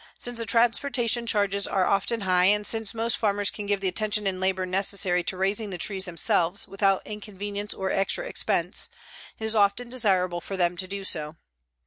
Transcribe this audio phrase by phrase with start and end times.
[0.17, 4.25] Since the transportation charges are often high, and since most farmers can give the attention
[4.25, 8.89] and labor necessary to raising the trees themselves without inconvenience or extra expense,
[9.37, 11.35] it is often desirable for them to do so.